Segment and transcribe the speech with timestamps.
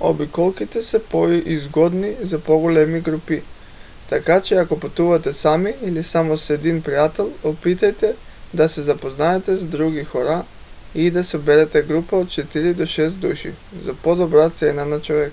[0.00, 3.42] обиколките са по-изгодни за по-големи групи
[4.08, 8.16] така че ако пътувате сами или само с един приятел опитайте
[8.54, 10.44] да се запознаете с други хора
[10.94, 15.32] и да съберете група от четири до шест души за по-добра цена на човек